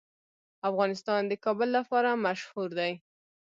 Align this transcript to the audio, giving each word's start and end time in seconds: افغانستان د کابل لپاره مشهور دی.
افغانستان 0.69 1.21
د 1.27 1.33
کابل 1.45 1.69
لپاره 1.77 2.21
مشهور 2.25 2.69
دی. 2.79 2.93